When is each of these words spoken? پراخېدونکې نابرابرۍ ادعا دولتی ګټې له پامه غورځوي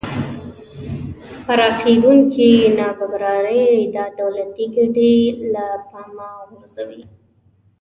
پراخېدونکې 1.45 2.49
نابرابرۍ 2.77 3.61
ادعا 3.81 4.05
دولتی 4.19 4.65
ګټې 4.75 5.15
له 5.53 5.65
پامه 5.89 6.29
غورځوي 6.49 7.01